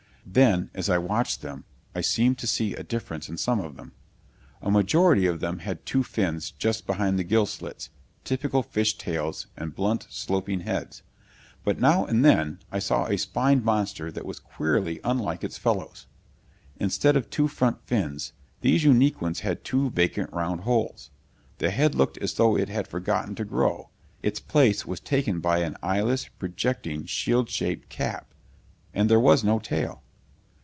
[0.23, 1.65] Then, as I watched them,
[1.95, 3.91] I seemed to see a difference in some of them.
[4.63, 7.89] The majority of them had two fins just behind the gill slits,
[8.23, 11.01] typical fish tails and blunt, sloping heads.
[11.65, 16.05] But now and then I saw a spined monster that was queerly unlike its fellows.
[16.79, 18.31] Instead of two front fins,
[18.61, 21.09] these unique ones had two vacant round holes.
[21.57, 23.89] The head looked as though it had forgotten to grow;
[24.21, 28.33] its place was taken by an eyeless, projecting, shield shaped cap.
[28.93, 30.03] And there was no tail.